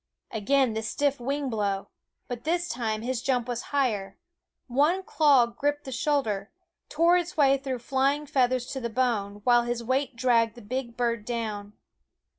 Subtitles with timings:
[0.31, 1.89] Again the stiff wing blow;
[2.27, 4.17] but this time his jump was higher;
[4.65, 6.49] one claw gripped the shoulder,
[6.89, 10.97] tore its way through flying feathers to the bone, while his weight dragged the big
[10.97, 11.73] bird down.